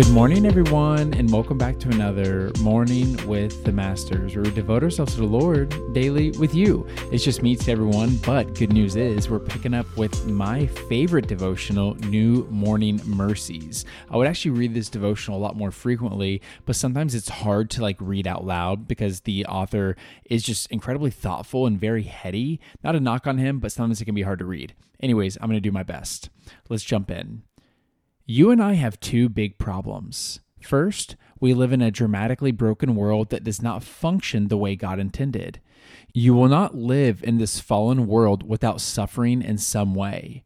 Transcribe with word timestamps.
Good 0.00 0.12
morning, 0.12 0.46
everyone, 0.46 1.12
and 1.12 1.30
welcome 1.30 1.58
back 1.58 1.78
to 1.80 1.90
another 1.90 2.52
Morning 2.60 3.18
with 3.26 3.64
the 3.64 3.70
Masters, 3.70 4.34
where 4.34 4.44
we 4.44 4.50
devote 4.50 4.82
ourselves 4.82 5.12
to 5.16 5.20
the 5.20 5.26
Lord 5.26 5.74
daily 5.92 6.30
with 6.30 6.54
you. 6.54 6.86
It's 7.12 7.22
just 7.22 7.42
me 7.42 7.54
to 7.54 7.70
everyone, 7.70 8.16
but 8.24 8.54
good 8.54 8.72
news 8.72 8.96
is 8.96 9.28
we're 9.28 9.38
picking 9.38 9.74
up 9.74 9.84
with 9.98 10.24
my 10.24 10.66
favorite 10.68 11.28
devotional, 11.28 11.96
New 11.96 12.46
Morning 12.48 12.98
Mercies. 13.04 13.84
I 14.10 14.16
would 14.16 14.26
actually 14.26 14.52
read 14.52 14.72
this 14.72 14.88
devotional 14.88 15.36
a 15.36 15.42
lot 15.44 15.54
more 15.54 15.70
frequently, 15.70 16.40
but 16.64 16.76
sometimes 16.76 17.14
it's 17.14 17.28
hard 17.28 17.68
to 17.72 17.82
like 17.82 17.98
read 18.00 18.26
out 18.26 18.46
loud 18.46 18.88
because 18.88 19.20
the 19.20 19.44
author 19.44 19.96
is 20.24 20.42
just 20.42 20.70
incredibly 20.70 21.10
thoughtful 21.10 21.66
and 21.66 21.78
very 21.78 22.04
heady. 22.04 22.58
Not 22.82 22.96
a 22.96 23.00
knock 23.00 23.26
on 23.26 23.36
him, 23.36 23.58
but 23.58 23.70
sometimes 23.70 24.00
it 24.00 24.06
can 24.06 24.14
be 24.14 24.22
hard 24.22 24.38
to 24.38 24.46
read. 24.46 24.74
Anyways, 25.02 25.36
I'm 25.40 25.48
going 25.48 25.56
to 25.56 25.60
do 25.60 25.72
my 25.72 25.82
best. 25.82 26.30
Let's 26.70 26.84
jump 26.84 27.10
in. 27.10 27.42
You 28.32 28.52
and 28.52 28.62
I 28.62 28.74
have 28.74 29.00
two 29.00 29.28
big 29.28 29.58
problems. 29.58 30.38
First, 30.62 31.16
we 31.40 31.52
live 31.52 31.72
in 31.72 31.82
a 31.82 31.90
dramatically 31.90 32.52
broken 32.52 32.94
world 32.94 33.30
that 33.30 33.42
does 33.42 33.60
not 33.60 33.82
function 33.82 34.46
the 34.46 34.56
way 34.56 34.76
God 34.76 35.00
intended. 35.00 35.58
You 36.14 36.34
will 36.34 36.46
not 36.46 36.76
live 36.76 37.24
in 37.24 37.38
this 37.38 37.58
fallen 37.58 38.06
world 38.06 38.48
without 38.48 38.80
suffering 38.80 39.42
in 39.42 39.58
some 39.58 39.96
way. 39.96 40.44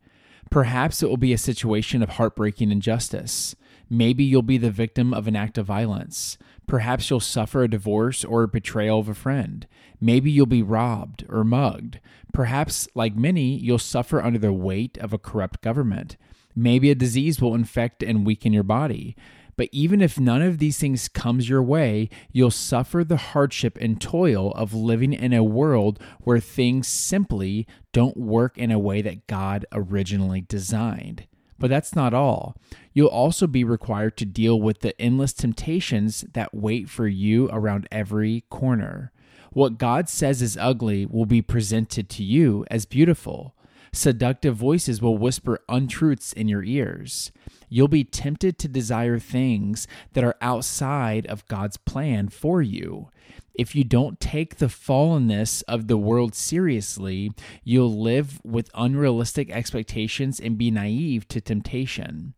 Perhaps 0.50 1.02
it 1.02 1.10
will 1.10 1.18
be 1.18 1.34
a 1.34 1.36
situation 1.36 2.02
of 2.02 2.08
heartbreaking 2.08 2.72
injustice. 2.72 3.54
Maybe 3.90 4.24
you'll 4.24 4.40
be 4.40 4.56
the 4.56 4.70
victim 4.70 5.12
of 5.12 5.28
an 5.28 5.36
act 5.36 5.58
of 5.58 5.66
violence. 5.66 6.38
Perhaps 6.66 7.10
you'll 7.10 7.20
suffer 7.20 7.64
a 7.64 7.68
divorce 7.68 8.24
or 8.24 8.44
a 8.44 8.48
betrayal 8.48 9.00
of 9.00 9.10
a 9.10 9.14
friend. 9.14 9.66
Maybe 10.00 10.30
you'll 10.30 10.46
be 10.46 10.62
robbed 10.62 11.26
or 11.28 11.44
mugged. 11.44 12.00
Perhaps, 12.32 12.88
like 12.94 13.14
many, 13.14 13.58
you'll 13.58 13.78
suffer 13.78 14.22
under 14.22 14.38
the 14.38 14.54
weight 14.54 14.96
of 14.96 15.12
a 15.12 15.18
corrupt 15.18 15.60
government. 15.60 16.16
Maybe 16.54 16.90
a 16.90 16.94
disease 16.94 17.40
will 17.40 17.54
infect 17.54 18.02
and 18.02 18.26
weaken 18.26 18.52
your 18.52 18.62
body. 18.62 19.16
But 19.56 19.68
even 19.72 20.00
if 20.00 20.18
none 20.18 20.42
of 20.42 20.58
these 20.58 20.78
things 20.78 21.08
comes 21.08 21.48
your 21.48 21.62
way, 21.62 22.08
you'll 22.32 22.50
suffer 22.50 23.04
the 23.04 23.16
hardship 23.16 23.78
and 23.80 24.00
toil 24.00 24.52
of 24.52 24.74
living 24.74 25.12
in 25.12 25.32
a 25.32 25.44
world 25.44 26.00
where 26.20 26.40
things 26.40 26.88
simply 26.88 27.66
don't 27.92 28.16
work 28.16 28.58
in 28.58 28.70
a 28.70 28.78
way 28.78 29.00
that 29.02 29.26
God 29.26 29.64
originally 29.72 30.40
designed. 30.40 31.26
But 31.58 31.70
that's 31.70 31.94
not 31.94 32.12
all. 32.12 32.56
You'll 32.92 33.06
also 33.08 33.46
be 33.46 33.62
required 33.62 34.16
to 34.18 34.24
deal 34.24 34.60
with 34.60 34.80
the 34.80 35.00
endless 35.00 35.32
temptations 35.32 36.24
that 36.32 36.52
wait 36.54 36.90
for 36.90 37.06
you 37.06 37.48
around 37.52 37.88
every 37.92 38.44
corner. 38.50 39.12
What 39.52 39.78
God 39.78 40.08
says 40.08 40.42
is 40.42 40.58
ugly 40.60 41.06
will 41.06 41.26
be 41.26 41.40
presented 41.40 42.08
to 42.10 42.24
you 42.24 42.64
as 42.72 42.86
beautiful. 42.86 43.53
Seductive 43.94 44.56
voices 44.56 45.00
will 45.00 45.16
whisper 45.16 45.60
untruths 45.68 46.32
in 46.32 46.48
your 46.48 46.64
ears. 46.64 47.30
You'll 47.68 47.86
be 47.86 48.02
tempted 48.02 48.58
to 48.58 48.68
desire 48.68 49.20
things 49.20 49.86
that 50.14 50.24
are 50.24 50.34
outside 50.40 51.26
of 51.28 51.46
God's 51.46 51.76
plan 51.76 52.28
for 52.28 52.60
you. 52.60 53.10
If 53.54 53.76
you 53.76 53.84
don't 53.84 54.18
take 54.18 54.56
the 54.56 54.66
fallenness 54.66 55.62
of 55.68 55.86
the 55.86 55.96
world 55.96 56.34
seriously, 56.34 57.30
you'll 57.62 57.96
live 58.02 58.40
with 58.44 58.68
unrealistic 58.74 59.48
expectations 59.52 60.40
and 60.40 60.58
be 60.58 60.72
naive 60.72 61.28
to 61.28 61.40
temptation. 61.40 62.34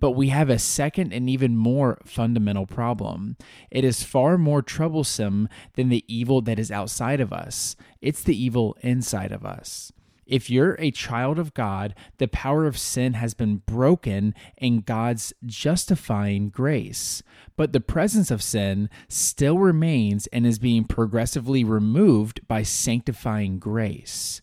But 0.00 0.10
we 0.10 0.30
have 0.30 0.50
a 0.50 0.58
second 0.58 1.12
and 1.12 1.30
even 1.30 1.56
more 1.56 2.00
fundamental 2.04 2.66
problem. 2.66 3.36
It 3.70 3.84
is 3.84 4.02
far 4.02 4.36
more 4.36 4.60
troublesome 4.60 5.48
than 5.74 5.88
the 5.88 6.04
evil 6.08 6.40
that 6.42 6.58
is 6.58 6.72
outside 6.72 7.20
of 7.20 7.32
us, 7.32 7.76
it's 8.02 8.24
the 8.24 8.36
evil 8.36 8.76
inside 8.80 9.30
of 9.30 9.46
us. 9.46 9.92
If 10.26 10.50
you're 10.50 10.76
a 10.80 10.90
child 10.90 11.38
of 11.38 11.54
God, 11.54 11.94
the 12.18 12.26
power 12.26 12.66
of 12.66 12.76
sin 12.76 13.14
has 13.14 13.32
been 13.32 13.58
broken 13.58 14.34
in 14.56 14.80
God's 14.80 15.32
justifying 15.44 16.48
grace. 16.48 17.22
But 17.56 17.72
the 17.72 17.80
presence 17.80 18.32
of 18.32 18.42
sin 18.42 18.90
still 19.08 19.58
remains 19.58 20.26
and 20.28 20.44
is 20.44 20.58
being 20.58 20.84
progressively 20.84 21.62
removed 21.62 22.40
by 22.48 22.64
sanctifying 22.64 23.60
grace. 23.60 24.42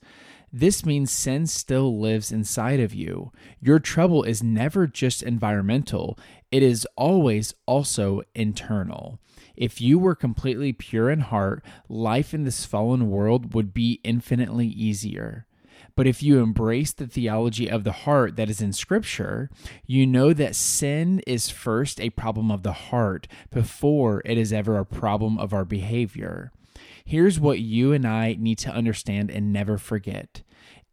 This 0.55 0.85
means 0.85 1.11
sin 1.11 1.47
still 1.47 1.99
lives 1.99 2.31
inside 2.31 2.79
of 2.79 2.93
you. 2.93 3.31
Your 3.59 3.79
trouble 3.79 4.23
is 4.23 4.43
never 4.43 4.87
just 4.87 5.23
environmental, 5.23 6.17
it 6.51 6.61
is 6.61 6.87
always 6.95 7.55
also 7.65 8.21
internal. 8.35 9.19
If 9.55 9.81
you 9.81 9.99
were 9.99 10.15
completely 10.15 10.71
pure 10.71 11.09
in 11.09 11.21
heart, 11.21 11.65
life 11.89 12.33
in 12.33 12.43
this 12.43 12.65
fallen 12.65 13.09
world 13.09 13.53
would 13.53 13.73
be 13.73 13.99
infinitely 14.03 14.67
easier. 14.67 15.47
But 15.95 16.07
if 16.07 16.23
you 16.23 16.39
embrace 16.39 16.91
the 16.91 17.07
theology 17.07 17.69
of 17.69 17.83
the 17.83 17.91
heart 17.91 18.35
that 18.35 18.49
is 18.49 18.61
in 18.61 18.73
Scripture, 18.73 19.49
you 19.85 20.07
know 20.07 20.33
that 20.33 20.55
sin 20.55 21.21
is 21.27 21.49
first 21.49 21.99
a 21.99 22.09
problem 22.09 22.49
of 22.49 22.63
the 22.63 22.73
heart 22.73 23.27
before 23.51 24.21
it 24.25 24.37
is 24.37 24.51
ever 24.51 24.77
a 24.77 24.85
problem 24.85 25.37
of 25.37 25.53
our 25.53 25.65
behavior. 25.65 26.51
Here's 27.05 27.39
what 27.39 27.59
you 27.59 27.93
and 27.93 28.07
I 28.07 28.35
need 28.39 28.57
to 28.59 28.71
understand 28.71 29.29
and 29.29 29.53
never 29.53 29.77
forget. 29.77 30.41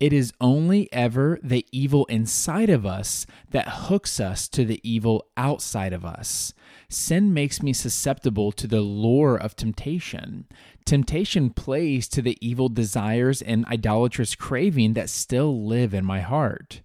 It 0.00 0.15
is 0.15 0.33
only 0.41 0.91
ever 0.93 1.38
the 1.43 1.67
evil 1.72 2.06
inside 2.06 2.71
of 2.71 2.87
us 2.87 3.27
that 3.50 3.69
hooks 3.69 4.19
us 4.19 4.49
to 4.49 4.65
the 4.65 4.81
evil 4.82 5.27
outside 5.37 5.93
of 5.93 6.06
us. 6.06 6.55
Sin 6.88 7.34
makes 7.34 7.62
me 7.62 7.75
susceptible 7.75 8.50
to 8.53 8.67
the 8.67 8.81
lure 8.81 9.37
of 9.37 9.55
temptation. 9.55 10.47
Temptation 10.90 11.50
plays 11.50 12.08
to 12.08 12.20
the 12.20 12.36
evil 12.40 12.68
desires 12.68 13.42
and 13.42 13.64
idolatrous 13.66 14.34
craving 14.34 14.94
that 14.94 15.08
still 15.08 15.64
live 15.64 15.94
in 15.94 16.04
my 16.04 16.18
heart. 16.18 16.80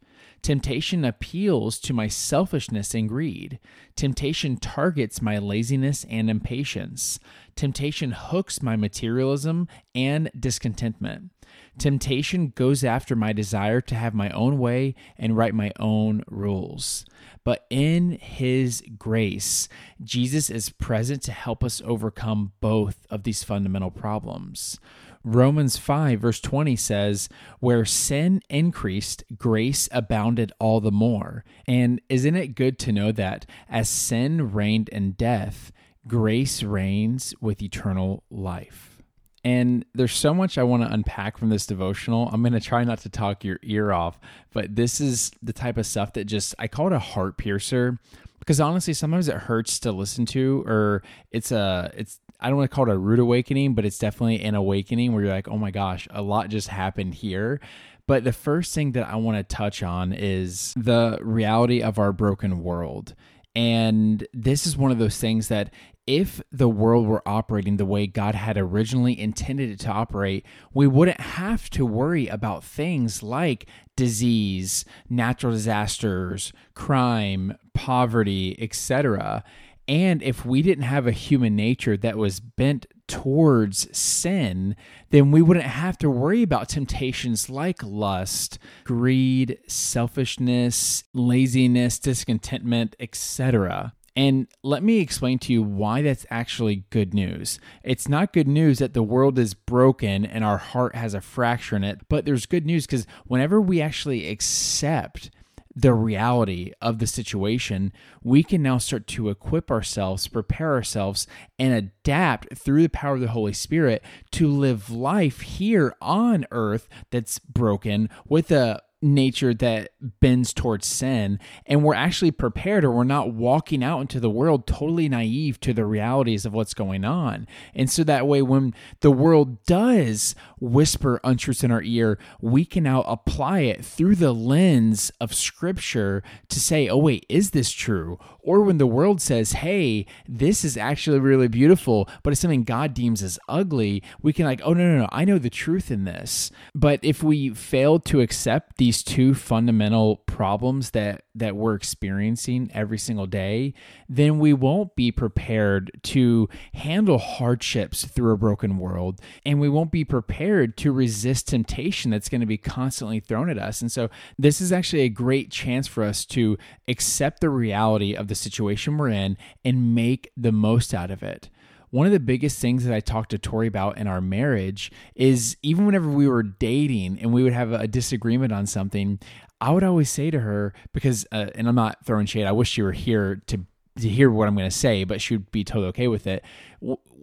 Temptation 0.45 1.03
appeals 1.03 1.79
to 1.79 1.91
my 1.91 2.07
selfishness 2.07 2.93
and 2.93 3.09
greed. 3.09 3.57
Temptation 3.95 4.57
targets 4.57 5.19
my 5.19 5.39
laziness 5.39 6.05
and 6.07 6.29
impatience. 6.29 7.19
Temptation 7.55 8.11
hooks 8.11 8.61
my 8.61 8.75
materialism 8.75 9.67
and 9.95 10.29
discontentment. 10.39 11.31
Temptation 11.79 12.53
goes 12.55 12.83
after 12.83 13.15
my 13.15 13.33
desire 13.33 13.81
to 13.81 13.95
have 13.95 14.13
my 14.13 14.29
own 14.29 14.59
way 14.59 14.93
and 15.17 15.35
write 15.35 15.55
my 15.55 15.71
own 15.79 16.23
rules. 16.29 17.07
But 17.43 17.65
in 17.71 18.11
His 18.21 18.83
grace, 18.99 19.67
Jesus 20.03 20.51
is 20.51 20.69
present 20.69 21.23
to 21.23 21.31
help 21.31 21.63
us 21.63 21.81
overcome 21.83 22.51
both 22.61 23.07
of 23.09 23.23
these 23.23 23.43
fundamental 23.43 23.89
problems. 23.89 24.79
Romans 25.25 25.75
5, 25.75 26.19
verse 26.19 26.39
20 26.39 26.75
says, 26.75 27.29
Where 27.59 27.83
sin 27.83 28.41
increased, 28.47 29.23
grace 29.35 29.89
abounded 29.91 30.51
all 30.59 30.79
the 30.79 30.91
more. 30.91 31.43
And 31.67 31.99
isn't 32.09 32.35
it 32.35 32.49
good 32.55 32.77
to 32.79 32.91
know 32.91 33.11
that 33.11 33.47
as 33.67 33.89
sin 33.89 34.53
reigned 34.53 34.87
in 34.89 35.13
death, 35.13 35.71
grace 36.07 36.61
reigns 36.61 37.33
with 37.41 37.63
eternal 37.63 38.23
life? 38.29 39.01
And 39.43 39.83
there's 39.95 40.13
so 40.13 40.31
much 40.31 40.59
I 40.59 40.63
want 40.63 40.83
to 40.83 40.93
unpack 40.93 41.39
from 41.39 41.49
this 41.49 41.65
devotional. 41.65 42.29
I'm 42.31 42.41
going 42.41 42.53
to 42.53 42.59
try 42.59 42.83
not 42.83 42.99
to 42.99 43.09
talk 43.09 43.43
your 43.43 43.59
ear 43.63 43.91
off, 43.91 44.19
but 44.53 44.75
this 44.75 45.01
is 45.01 45.31
the 45.41 45.53
type 45.53 45.77
of 45.77 45.87
stuff 45.87 46.13
that 46.13 46.25
just, 46.25 46.53
I 46.59 46.67
call 46.67 46.87
it 46.87 46.93
a 46.93 46.99
heart 46.99 47.37
piercer 47.37 47.97
because 48.39 48.59
honestly, 48.59 48.93
sometimes 48.93 49.27
it 49.27 49.35
hurts 49.35 49.79
to 49.79 49.91
listen 49.91 50.27
to, 50.27 50.63
or 50.67 51.01
it's 51.31 51.51
a, 51.51 51.91
it's, 51.95 52.19
I 52.45 52.49
don't 52.49 52.57
want 52.59 52.69
to 52.69 52.75
call 52.75 52.87
it 52.87 52.93
a 52.93 52.97
rude 52.97 53.17
awakening, 53.17 53.73
but 53.73 53.85
it's 53.85 53.97
definitely 53.97 54.41
an 54.41 54.53
awakening 54.53 55.13
where 55.13 55.23
you're 55.23 55.33
like, 55.33 55.47
oh 55.47 55.57
my 55.57 55.71
gosh, 55.71 56.07
a 56.11 56.21
lot 56.21 56.49
just 56.49 56.67
happened 56.67 57.15
here. 57.15 57.59
But 58.05 58.23
the 58.23 58.31
first 58.31 58.75
thing 58.75 58.91
that 58.91 59.09
I 59.09 59.15
want 59.15 59.37
to 59.37 59.55
touch 59.55 59.81
on 59.81 60.13
is 60.13 60.71
the 60.77 61.17
reality 61.23 61.81
of 61.81 61.97
our 61.97 62.11
broken 62.11 62.61
world. 62.61 63.15
And 63.55 64.27
this 64.31 64.67
is 64.67 64.77
one 64.77 64.91
of 64.91 64.99
those 64.99 65.17
things 65.17 65.47
that 65.47 65.73
if 66.05 66.39
the 66.51 66.69
world 66.69 67.07
were 67.07 67.27
operating 67.27 67.77
the 67.77 67.85
way 67.85 68.05
God 68.05 68.35
had 68.35 68.59
originally 68.59 69.19
intended 69.19 69.71
it 69.71 69.79
to 69.79 69.89
operate, 69.89 70.45
we 70.71 70.85
wouldn't 70.85 71.19
have 71.19 71.67
to 71.71 71.83
worry 71.83 72.27
about 72.27 72.63
things 72.63 73.23
like 73.23 73.65
disease, 73.95 74.85
natural 75.09 75.51
disasters, 75.53 76.53
crime, 76.75 77.57
poverty, 77.73 78.55
etc. 78.61 79.43
And 79.87 80.23
if 80.23 80.45
we 80.45 80.61
didn't 80.61 80.85
have 80.85 81.05
a 81.05 81.11
human 81.11 81.55
nature 81.55 81.95
that 81.97 82.17
was 82.17 82.39
bent 82.39 82.87
towards 83.07 83.95
sin, 83.95 84.75
then 85.11 85.31
we 85.31 85.41
wouldn't 85.41 85.65
have 85.65 85.97
to 85.99 86.09
worry 86.09 86.41
about 86.41 86.69
temptations 86.69 87.49
like 87.49 87.83
lust, 87.83 88.57
greed, 88.83 89.59
selfishness, 89.67 91.03
laziness, 91.13 91.99
discontentment, 91.99 92.95
etc. 92.99 93.93
And 94.15 94.47
let 94.63 94.81
me 94.81 94.99
explain 94.99 95.39
to 95.39 95.53
you 95.53 95.61
why 95.61 96.01
that's 96.01 96.25
actually 96.29 96.85
good 96.89 97.13
news. 97.13 97.59
It's 97.83 98.07
not 98.07 98.33
good 98.33 98.47
news 98.47 98.79
that 98.79 98.93
the 98.93 99.03
world 99.03 99.37
is 99.37 99.53
broken 99.53 100.25
and 100.25 100.43
our 100.43 100.57
heart 100.57 100.95
has 100.95 101.13
a 101.13 101.21
fracture 101.21 101.75
in 101.75 101.83
it, 101.83 101.99
but 102.07 102.25
there's 102.25 102.45
good 102.45 102.65
news 102.65 102.85
because 102.85 103.05
whenever 103.25 103.59
we 103.59 103.81
actually 103.81 104.29
accept 104.29 105.29
the 105.75 105.93
reality 105.93 106.71
of 106.81 106.99
the 106.99 107.07
situation, 107.07 107.91
we 108.23 108.43
can 108.43 108.61
now 108.61 108.77
start 108.77 109.07
to 109.07 109.29
equip 109.29 109.69
ourselves, 109.69 110.27
prepare 110.27 110.73
ourselves, 110.73 111.27
and 111.59 111.73
adapt 111.73 112.57
through 112.57 112.83
the 112.83 112.89
power 112.89 113.15
of 113.15 113.21
the 113.21 113.27
Holy 113.27 113.53
Spirit 113.53 114.03
to 114.31 114.47
live 114.47 114.89
life 114.89 115.41
here 115.41 115.93
on 116.01 116.45
earth 116.51 116.87
that's 117.11 117.39
broken 117.39 118.09
with 118.25 118.51
a 118.51 118.81
nature 119.01 119.53
that 119.53 119.91
bends 120.19 120.53
towards 120.53 120.87
sin 120.87 121.39
and 121.65 121.83
we're 121.83 121.93
actually 121.93 122.31
prepared 122.31 122.83
or 122.83 122.91
we're 122.91 123.03
not 123.03 123.33
walking 123.33 123.83
out 123.83 124.01
into 124.01 124.19
the 124.19 124.29
world 124.29 124.65
totally 124.65 125.07
naive 125.07 125.59
to 125.59 125.73
the 125.73 125.85
realities 125.85 126.45
of 126.45 126.53
what's 126.53 126.73
going 126.73 127.05
on. 127.05 127.47
And 127.73 127.89
so 127.89 128.03
that 128.03 128.27
way 128.27 128.41
when 128.41 128.73
the 129.01 129.11
world 129.11 129.63
does 129.65 130.35
whisper 130.59 131.19
untruths 131.23 131.63
in 131.63 131.71
our 131.71 131.83
ear 131.83 132.17
we 132.41 132.65
can 132.65 132.83
now 132.83 133.01
apply 133.03 133.61
it 133.61 133.83
through 133.83 134.15
the 134.15 134.33
lens 134.33 135.11
of 135.19 135.33
scripture 135.33 136.23
to 136.49 136.59
say 136.59 136.87
oh 136.87 136.97
wait 136.97 137.25
is 137.29 137.51
this 137.51 137.71
true? 137.71 138.17
Or 138.39 138.61
when 138.61 138.77
the 138.77 138.87
world 138.87 139.21
says 139.21 139.53
hey 139.53 140.05
this 140.27 140.63
is 140.63 140.77
actually 140.77 141.19
really 141.19 141.47
beautiful 141.47 142.09
but 142.23 142.31
it's 142.31 142.41
something 142.41 142.63
god 142.63 142.93
deems 142.93 143.21
as 143.21 143.39
ugly 143.47 144.03
we 144.21 144.33
can 144.33 144.45
like 144.45 144.61
oh 144.63 144.73
no 144.73 144.87
no 144.87 144.99
no 144.99 145.09
i 145.11 145.25
know 145.25 145.37
the 145.37 145.49
truth 145.49 145.91
in 145.91 146.05
this. 146.05 146.51
But 146.73 146.99
if 147.03 147.23
we 147.23 147.49
fail 147.49 147.99
to 147.99 148.21
accept 148.21 148.77
these 148.77 148.84
these 148.85 149.01
two 149.01 149.33
fundamental 149.33 150.17
problems 150.27 150.91
that 150.91 151.23
that 151.33 151.55
we're 151.55 151.73
experiencing 151.73 152.69
every 152.71 152.99
single 152.99 153.25
day, 153.25 153.73
then 154.07 154.37
we 154.37 154.53
won't 154.53 154.95
be 154.95 155.11
prepared 155.11 155.89
to 156.03 156.47
handle 156.75 157.17
hardships 157.17 158.05
through 158.05 158.31
a 158.31 158.37
broken 158.37 158.77
world 158.77 159.19
and 159.43 159.59
we 159.59 159.67
won't 159.67 159.91
be 159.91 160.05
prepared 160.05 160.77
to 160.77 160.91
resist 160.91 161.47
temptation 161.47 162.11
that's 162.11 162.29
going 162.29 162.41
to 162.41 162.45
be 162.45 162.59
constantly 162.59 163.19
thrown 163.19 163.49
at 163.49 163.57
us. 163.57 163.81
And 163.81 163.91
so 163.91 164.07
this 164.37 164.61
is 164.61 164.71
actually 164.71 165.01
a 165.01 165.09
great 165.09 165.49
chance 165.49 165.87
for 165.87 166.03
us 166.03 166.23
to 166.25 166.55
accept 166.87 167.41
the 167.41 167.49
reality 167.49 168.13
of 168.13 168.27
the 168.27 168.35
situation 168.35 168.99
we're 168.99 169.09
in 169.09 169.35
and 169.63 169.95
make 169.95 170.31
the 170.37 170.51
most 170.51 170.93
out 170.93 171.09
of 171.09 171.23
it 171.23 171.49
one 171.95 172.05
of 172.05 172.11
the 172.11 172.19
biggest 172.19 172.59
things 172.59 172.83
that 172.83 172.93
I 172.93 172.99
talked 172.99 173.31
to 173.31 173.37
Tori 173.37 173.67
about 173.67 173.97
in 173.97 174.05
our 174.05 174.19
marriage 174.19 174.91
is 175.15 175.55
even 175.63 175.85
whenever 175.85 176.09
we 176.09 176.27
were 176.27 176.43
dating 176.43 177.19
and 177.21 177.31
we 177.31 177.41
would 177.41 177.53
have 177.53 177.71
a 177.71 177.87
disagreement 177.87 178.51
on 178.51 178.65
something, 178.65 179.17
I 179.61 179.71
would 179.71 179.81
always 179.81 180.09
say 180.09 180.29
to 180.29 180.41
her, 180.41 180.73
because, 180.91 181.25
uh, 181.31 181.51
and 181.55 181.69
I'm 181.69 181.75
not 181.75 182.05
throwing 182.05 182.25
shade, 182.25 182.47
I 182.47 182.51
wish 182.51 182.69
she 182.69 182.81
were 182.81 182.91
here 182.91 183.41
to 183.47 183.65
to 183.97 184.09
hear 184.09 184.29
what 184.29 184.49
I'm 184.49 184.55
going 184.55 184.69
to 184.69 184.75
say, 184.75 185.05
but 185.05 185.21
she 185.21 185.35
would 185.35 185.49
be 185.51 185.63
totally 185.63 185.87
okay 185.87 186.09
with 186.09 186.27
it. 186.27 186.43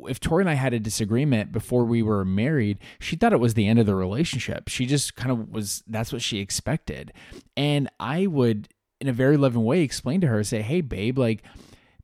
If 0.09 0.19
Tori 0.21 0.43
and 0.43 0.49
I 0.49 0.55
had 0.55 0.73
a 0.73 0.81
disagreement 0.81 1.53
before 1.53 1.85
we 1.85 2.03
were 2.03 2.25
married, 2.25 2.79
she 2.99 3.15
thought 3.15 3.35
it 3.35 3.41
was 3.41 3.53
the 3.53 3.69
end 3.69 3.79
of 3.79 3.85
the 3.85 3.95
relationship. 3.95 4.69
She 4.69 4.87
just 4.87 5.15
kind 5.15 5.31
of 5.31 5.51
was, 5.51 5.83
that's 5.87 6.15
what 6.15 6.23
she 6.23 6.39
expected. 6.39 7.13
And 7.59 7.91
I 8.01 8.27
would, 8.27 8.69
in 9.03 9.09
a 9.09 9.13
very 9.13 9.37
loving 9.37 9.65
way, 9.65 9.83
explain 9.83 10.23
to 10.23 10.29
her, 10.29 10.43
say, 10.43 10.63
hey, 10.63 10.81
babe, 10.81 11.19
like, 11.19 11.43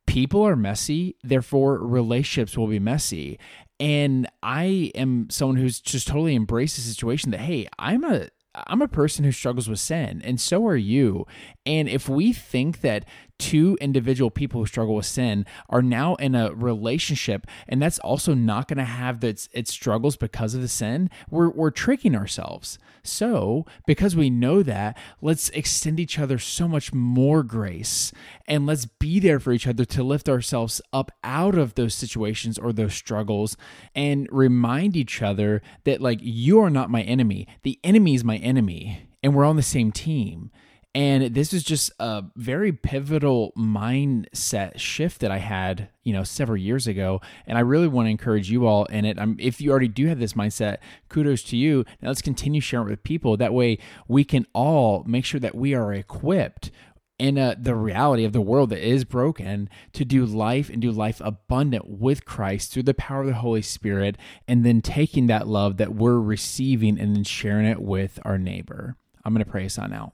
people 0.08 0.43
are 0.43 0.56
messy, 0.56 1.16
therefore 1.22 1.78
relationships 1.78 2.56
will 2.56 2.66
be 2.66 2.78
messy. 2.81 3.38
And 3.78 4.26
I 4.43 4.90
am 4.94 5.28
someone 5.31 5.56
who's 5.56 5.81
just 5.81 6.08
totally 6.08 6.34
embraced 6.34 6.76
the 6.76 6.82
situation 6.82 7.31
that 7.31 7.40
hey, 7.40 7.69
I'm 7.78 8.02
a 8.02 8.28
I'm 8.66 8.82
a 8.82 8.88
person 8.88 9.25
who 9.25 9.31
struggles 9.31 9.69
with 9.69 9.78
sin, 9.78 10.20
and 10.25 10.40
so 10.40 10.66
are 10.66 10.76
you. 10.76 11.26
And 11.64 11.88
if 11.88 12.08
we 12.08 12.32
think 12.32 12.81
that 12.81 13.05
two 13.38 13.79
individual 13.81 14.31
people 14.31 14.61
who 14.61 14.67
struggle 14.67 14.94
with 14.94 15.06
sin 15.06 15.46
are 15.69 15.82
now 15.82 16.14
in 16.17 16.35
a 16.35 16.52
relationship 16.55 17.46
and 17.69 17.81
that's 17.81 17.99
also 18.00 18.35
not 18.35 18.69
going 18.69 18.79
to 18.79 18.85
have 18.85 19.23
its, 19.23 19.49
its 19.52 19.70
struggles 19.70 20.17
because 20.17 20.55
of 20.55 20.61
the 20.61 20.69
sin. 20.69 21.11
We're, 21.31 21.50
we're 21.50 21.70
tricking 21.70 22.14
ourselves. 22.14 22.79
So 23.02 23.64
because 23.87 24.17
we 24.17 24.29
know 24.29 24.62
that 24.62 24.99
let's 25.23 25.49
extend 25.50 26.00
each 26.00 26.19
other 26.19 26.38
so 26.38 26.69
much 26.69 26.93
more 26.93 27.43
grace 27.43 28.12
and 28.46 28.67
let's 28.67 28.87
be 28.87 29.20
there 29.20 29.41
for 29.41 29.52
each 29.52 29.67
other 29.67 29.84
to 29.87 30.02
lift 30.02 30.29
ourselves 30.29 30.81
up 30.93 31.12
out 31.23 31.56
of 31.56 31.75
those 31.75 31.94
situations 31.94 32.58
or 32.58 32.73
those 32.73 32.94
struggles 32.94 33.56
and 33.94 34.29
remind 34.31 34.96
each 34.96 35.23
other 35.23 35.62
that 35.84 36.00
like 36.00 36.19
you 36.23 36.61
are 36.61 36.70
not 36.70 36.91
my 36.91 37.02
enemy. 37.02 37.46
The 37.62 37.79
enemy 37.84 38.14
is 38.14 38.25
my 38.25 38.37
enemy 38.38 39.08
and 39.23 39.34
we're 39.34 39.44
on 39.44 39.56
the 39.56 39.62
same 39.62 39.93
team 39.93 40.50
and 40.98 41.32
this 41.32 41.52
is 41.52 41.62
just 41.62 41.92
a 42.00 42.24
very 42.34 42.72
pivotal 42.72 43.52
mindset 43.56 44.80
shift 44.80 45.20
that 45.20 45.30
I 45.30 45.38
had, 45.38 45.90
you 46.02 46.12
know, 46.12 46.24
several 46.24 46.56
years 46.56 46.88
ago. 46.88 47.20
And 47.46 47.56
I 47.56 47.60
really 47.60 47.86
want 47.86 48.06
to 48.06 48.10
encourage 48.10 48.50
you 48.50 48.66
all 48.66 48.84
in 48.86 49.04
it. 49.04 49.16
I'm, 49.16 49.36
if 49.38 49.60
you 49.60 49.70
already 49.70 49.86
do 49.86 50.08
have 50.08 50.18
this 50.18 50.32
mindset, 50.32 50.78
kudos 51.08 51.44
to 51.44 51.56
you. 51.56 51.84
Now 52.02 52.08
let's 52.08 52.20
continue 52.20 52.60
sharing 52.60 52.88
it 52.88 52.90
with 52.90 53.04
people. 53.04 53.36
That 53.36 53.54
way 53.54 53.78
we 54.08 54.24
can 54.24 54.44
all 54.52 55.04
make 55.06 55.24
sure 55.24 55.38
that 55.38 55.54
we 55.54 55.72
are 55.72 55.92
equipped 55.92 56.72
in 57.16 57.38
a, 57.38 57.54
the 57.56 57.76
reality 57.76 58.24
of 58.24 58.32
the 58.32 58.40
world 58.40 58.70
that 58.70 58.84
is 58.84 59.04
broken 59.04 59.70
to 59.92 60.04
do 60.04 60.26
life 60.26 60.68
and 60.68 60.82
do 60.82 60.90
life 60.90 61.22
abundant 61.24 61.86
with 61.86 62.24
Christ 62.24 62.72
through 62.72 62.82
the 62.82 62.92
power 62.92 63.20
of 63.20 63.28
the 63.28 63.34
Holy 63.34 63.62
Spirit, 63.62 64.18
and 64.48 64.66
then 64.66 64.82
taking 64.82 65.28
that 65.28 65.46
love 65.46 65.76
that 65.76 65.94
we're 65.94 66.18
receiving 66.18 66.98
and 66.98 67.14
then 67.14 67.22
sharing 67.22 67.66
it 67.66 67.80
with 67.80 68.18
our 68.24 68.36
neighbor. 68.36 68.96
I'm 69.24 69.32
going 69.32 69.44
to 69.44 69.50
pray 69.50 69.64
us 69.64 69.78
on 69.78 69.92
out. 69.92 70.12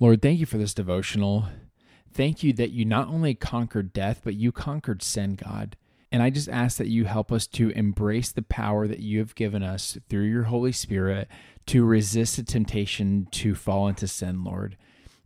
Lord, 0.00 0.22
thank 0.22 0.40
you 0.40 0.46
for 0.46 0.56
this 0.56 0.72
devotional. 0.72 1.44
Thank 2.10 2.42
you 2.42 2.54
that 2.54 2.70
you 2.70 2.86
not 2.86 3.08
only 3.08 3.34
conquered 3.34 3.92
death, 3.92 4.22
but 4.24 4.34
you 4.34 4.50
conquered 4.50 5.02
sin, 5.02 5.34
God. 5.34 5.76
And 6.10 6.22
I 6.22 6.30
just 6.30 6.48
ask 6.48 6.78
that 6.78 6.88
you 6.88 7.04
help 7.04 7.30
us 7.30 7.46
to 7.48 7.68
embrace 7.70 8.32
the 8.32 8.40
power 8.40 8.88
that 8.88 9.00
you 9.00 9.18
have 9.18 9.34
given 9.34 9.62
us 9.62 9.98
through 10.08 10.24
your 10.24 10.44
Holy 10.44 10.72
Spirit 10.72 11.28
to 11.66 11.84
resist 11.84 12.36
the 12.36 12.42
temptation 12.42 13.28
to 13.32 13.54
fall 13.54 13.88
into 13.88 14.08
sin, 14.08 14.42
Lord. 14.42 14.78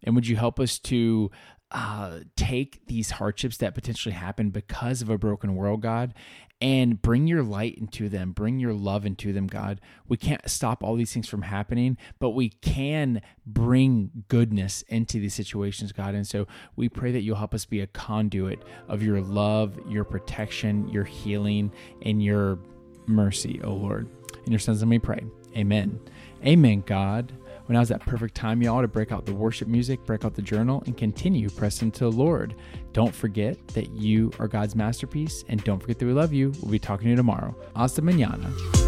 And 0.02 0.16
would 0.16 0.26
you 0.26 0.36
help 0.36 0.58
us 0.58 0.80
to 0.80 1.30
uh, 1.74 2.20
take 2.36 2.86
these 2.86 3.10
hardships 3.10 3.56
that 3.56 3.74
potentially 3.74 4.14
happen 4.14 4.50
because 4.50 5.02
of 5.02 5.10
a 5.10 5.18
broken 5.18 5.56
world, 5.56 5.82
God, 5.82 6.14
and 6.60 7.02
bring 7.02 7.26
your 7.26 7.42
light 7.42 7.74
into 7.76 8.08
them, 8.08 8.30
bring 8.30 8.60
your 8.60 8.72
love 8.72 9.04
into 9.04 9.32
them, 9.32 9.48
God. 9.48 9.80
We 10.06 10.16
can't 10.16 10.48
stop 10.48 10.84
all 10.84 10.94
these 10.94 11.12
things 11.12 11.28
from 11.28 11.42
happening, 11.42 11.98
but 12.20 12.30
we 12.30 12.50
can 12.50 13.20
bring 13.44 14.24
goodness 14.28 14.82
into 14.82 15.18
these 15.18 15.34
situations, 15.34 15.90
God. 15.90 16.14
And 16.14 16.24
so 16.24 16.46
we 16.76 16.88
pray 16.88 17.10
that 17.10 17.22
you'll 17.22 17.36
help 17.36 17.54
us 17.54 17.64
be 17.64 17.80
a 17.80 17.88
conduit 17.88 18.62
of 18.86 19.02
your 19.02 19.20
love, 19.20 19.76
your 19.88 20.04
protection, 20.04 20.88
your 20.88 21.04
healing, 21.04 21.72
and 22.02 22.22
your 22.22 22.60
mercy, 23.08 23.60
O 23.64 23.74
Lord. 23.74 24.08
In 24.46 24.52
your 24.52 24.60
son's 24.60 24.80
name 24.80 24.90
we 24.90 25.00
pray. 25.00 25.24
Amen. 25.56 25.98
Amen, 26.46 26.84
God. 26.86 27.32
When 27.66 27.74
now's 27.74 27.88
that 27.88 28.00
perfect 28.00 28.34
time, 28.34 28.62
y'all, 28.62 28.82
to 28.82 28.88
break 28.88 29.10
out 29.10 29.24
the 29.24 29.34
worship 29.34 29.68
music, 29.68 30.04
break 30.04 30.24
out 30.24 30.34
the 30.34 30.42
journal, 30.42 30.82
and 30.86 30.96
continue 30.96 31.48
pressing 31.48 31.90
to 31.92 32.00
the 32.00 32.10
Lord. 32.12 32.54
Don't 32.92 33.14
forget 33.14 33.66
that 33.68 33.90
you 33.92 34.30
are 34.38 34.48
God's 34.48 34.76
masterpiece, 34.76 35.44
and 35.48 35.62
don't 35.64 35.80
forget 35.80 35.98
that 35.98 36.06
we 36.06 36.12
love 36.12 36.32
you. 36.32 36.52
We'll 36.60 36.72
be 36.72 36.78
talking 36.78 37.04
to 37.04 37.10
you 37.10 37.16
tomorrow. 37.16 37.56
Hasta 37.74 38.02
mañana. 38.02 38.83